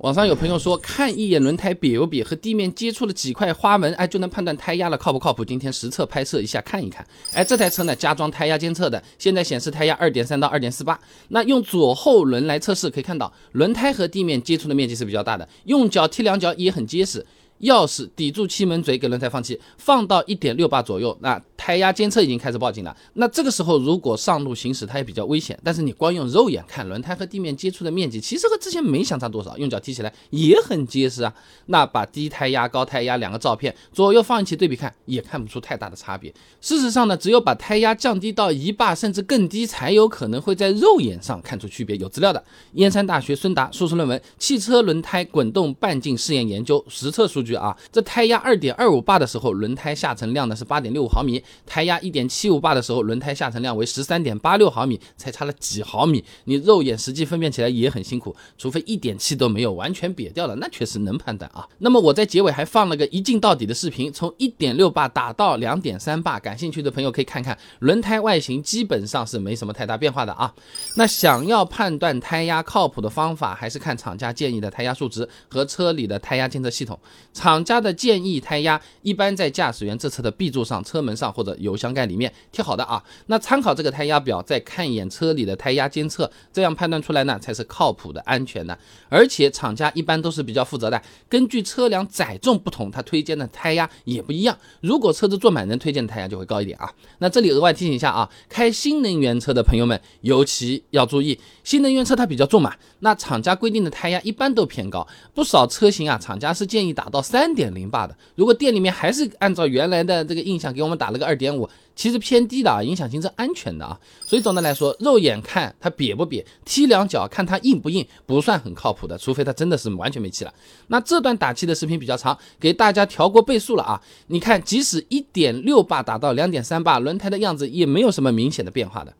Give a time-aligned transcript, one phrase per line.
[0.00, 5.44] 网上有朋友说，看一眼轮胎瘪不瘪，和地面接触了几块花纹，哎，就能判断胎压了，靠不靠谱？
[5.44, 7.06] 今天实测拍摄一下，看一看。
[7.34, 10.98] 哎，这台车呢，加装胎压监测的，现在显示胎压二点三到二点四八。
[11.28, 17.26] 那用左后轮来测试，可以看到轮胎和地面接触的面积是比较大的，用脚踢两脚也很结实。
[17.60, 22.96] 钥匙抵住气门嘴，给轮胎放气，放到一点六八左右，那胎压监测已经开始报警了。
[23.14, 25.58] 那这个时候如果上路行驶，它也比较危险。
[25.62, 31.32] 但是你光用肉眼看，轮胎和地面接触的面积其实和之前没相差多少，用脚踢起来也很结实啊。
[31.66, 36.32] 那把低胎压、高胎压两个照片左右放一起对比看，也看不出太大的差别。
[36.62, 41.94] 事实上呢，只有把胎压降低到一霸甚至更低，才有可能会在肉眼上看出区别。
[41.96, 42.42] 有资料的，
[42.72, 47.49] 燕山大学孙达硕士论文《汽车轮胎滚动半径试验研究》实测数据。
[47.54, 56.24] 啊，这胎压二点二五巴的时候，轮胎下沉量呢是八点六五毫米；胎压一点七五巴的时候，轮胎下沉量为十三点八六毫米，才差了几毫米。
[56.44, 61.66] 你肉眼实际分辨起来也很辛苦，除非一点气都没有，完全瘪掉了，那确实能判断啊。
[61.78, 67.56] 那么我在结尾还放了个一镜到底的视频，从一点六巴打到两点三巴，感兴趣的朋友可以看看。
[67.80, 70.52] 轮胎外形基本上是没什么太大变化的啊。
[70.96, 76.98] 那想要判断胎压靠谱的方法，还是看厂家建议的胎压数值和车里的胎压监测系统。
[77.40, 83.02] 厂家的建议胎压一般在驾驶员这侧的 B 柱上、车门上或者油箱盖里面贴好的啊。
[83.28, 88.78] 那参考这个胎压表，再看一眼车里的胎压监测，这样判断出来呢才是靠谱的、安全的。
[89.08, 94.54] 而且厂家一般都是比较负责的，根据车辆载重不同，它推荐的胎压也不一样。
[94.82, 96.92] 如果车子坐满人，推荐的胎压就会高一点啊。
[97.20, 107.22] 那这里额外提醒一下啊，开新能源车的朋友们尤其要注意，新能源车它比较重嘛，那厂家规定的胎压一般都偏高，不少车型啊，厂家是建议打到。
[107.30, 113.96] 三点零八的，如果店里面还是按照原来的这个印象给我们打了个二点五，其实偏低的啊，影响行车安全的啊。
[114.26, 120.52] 所以总的来说，肉眼看它瘪不瘪，踢两脚看它硬不硬，不算很靠谱的，除非它真的是完全没气了。
[120.88, 124.02] 那这段打气的视频比较长，给大家调过倍速了啊。
[124.26, 129.14] 你看，即使一点六巴打到两点三巴，轮胎的样子也没有什么明显的变化的。